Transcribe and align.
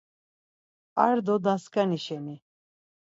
Ar 1.07 1.17
do 1.25 1.35
dasǩani 1.43 1.99
şeni. 2.05 2.35